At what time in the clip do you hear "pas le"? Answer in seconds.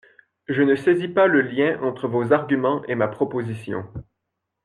1.09-1.41